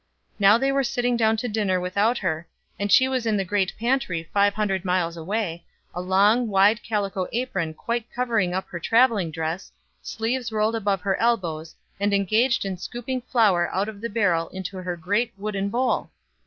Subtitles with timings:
[0.39, 2.47] Now they were sitting down to dinner without her,
[2.79, 7.27] and she was in the great pantry five hundred miles away, a long, wide calico
[7.31, 12.79] apron quite covering up her traveling dress, sleeves rolled above her elbows, and engaged in
[12.79, 16.09] scooping flour out of the barrel into her great wooden bowl!